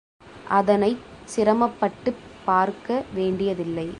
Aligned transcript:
அதனைச் 0.49 1.03
சிரமப்பட்டுப் 1.25 2.21
பார்க்க 2.45 3.03
வேண்டியதில்லை. 3.13 3.87